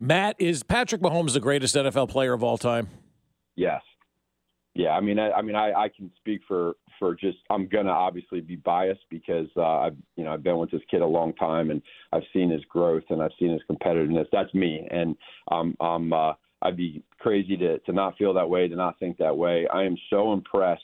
[0.00, 2.88] Matt, is Patrick Mahomes the greatest NFL player of all time?
[3.56, 3.80] Yes.
[4.74, 7.38] Yeah, I mean, I, I mean, I, I can speak for for just.
[7.48, 11.00] I'm gonna obviously be biased because uh, I've you know I've been with this kid
[11.00, 11.80] a long time and
[12.12, 14.26] I've seen his growth and I've seen his competitiveness.
[14.32, 15.16] That's me, and
[15.52, 19.16] um, I'm uh, I'd be crazy to to not feel that way, to not think
[19.18, 19.68] that way.
[19.72, 20.82] I am so impressed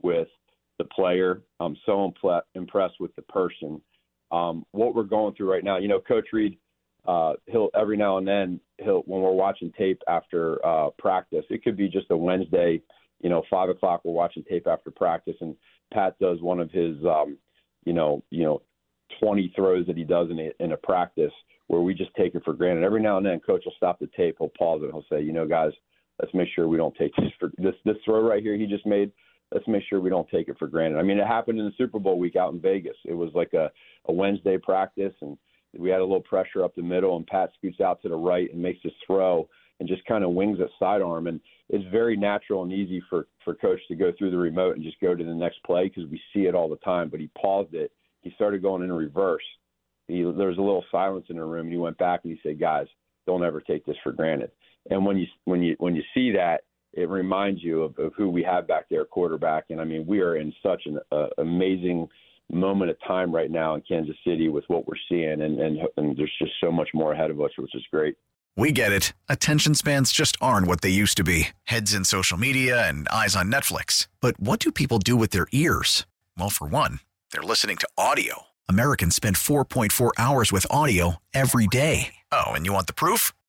[0.00, 0.28] with
[0.78, 1.42] the player.
[1.58, 3.80] I'm so impl- impressed with the person.
[4.30, 6.56] Um, what we're going through right now, you know, Coach Reid
[7.06, 11.44] uh, he'll every now and then he'll when we're watching tape after uh, practice.
[11.50, 12.80] It could be just a Wednesday,
[13.20, 14.02] you know, five o'clock.
[14.04, 15.56] We're watching tape after practice, and
[15.92, 17.38] Pat does one of his, um,
[17.84, 18.62] you know, you know,
[19.20, 21.32] twenty throws that he does in a, in a practice
[21.66, 22.84] where we just take it for granted.
[22.84, 25.32] Every now and then, coach will stop the tape, he'll pause it, he'll say, you
[25.32, 25.72] know, guys,
[26.20, 28.86] let's make sure we don't take this for this this throw right here he just
[28.86, 29.10] made.
[29.52, 30.98] Let's make sure we don't take it for granted.
[30.98, 32.96] I mean, it happened in the Super Bowl week out in Vegas.
[33.04, 33.70] It was like a,
[34.06, 35.38] a Wednesday practice, and
[35.78, 38.52] we had a little pressure up the middle, and Pat scoots out to the right
[38.52, 39.48] and makes his throw
[39.80, 41.26] and just kind of wings a sidearm.
[41.26, 44.84] And it's very natural and easy for for coach to go through the remote and
[44.84, 47.08] just go to the next play because we see it all the time.
[47.08, 47.92] But he paused it.
[48.22, 49.42] He started going in reverse.
[50.08, 52.40] He, there was a little silence in the room, and he went back and he
[52.42, 52.86] said, "Guys,
[53.26, 54.50] don't ever take this for granted."
[54.90, 58.28] And when you when you when you see that, it reminds you of, of who
[58.28, 59.64] we have back there, quarterback.
[59.70, 62.08] And I mean, we are in such an uh, amazing
[62.52, 66.16] moment of time right now in Kansas City with what we're seeing, and, and, and
[66.16, 68.16] there's just so much more ahead of us, which is great.
[68.56, 69.12] We get it.
[69.28, 73.34] Attention spans just aren't what they used to be heads in social media and eyes
[73.34, 74.06] on Netflix.
[74.20, 76.06] But what do people do with their ears?
[76.38, 77.00] Well, for one,
[77.32, 78.42] they're listening to audio.
[78.68, 82.14] Americans spend 4.4 hours with audio every day.
[82.30, 83.32] Oh, and you want the proof?